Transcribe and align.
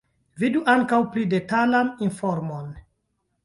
Vidu 0.43 0.61
ankaŭ 0.75 0.99
pli 1.11 1.27
detalan 1.35 1.95
informon. 2.09 2.77